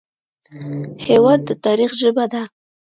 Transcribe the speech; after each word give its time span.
هېواد 1.07 1.39
د 1.45 1.49
تاریخ 1.65 1.91
ژبه 2.01 2.25
ده. 2.33 2.41